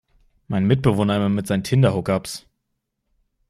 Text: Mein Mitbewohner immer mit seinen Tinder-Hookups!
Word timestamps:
Mein 0.47 0.65
Mitbewohner 0.65 1.17
immer 1.17 1.29
mit 1.29 1.45
seinen 1.45 1.63
Tinder-Hookups! 1.63 2.47